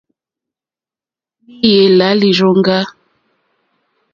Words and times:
Lìyɛ́ 1.59 1.89
lá 1.97 2.07
līrzīkà. 2.19 2.77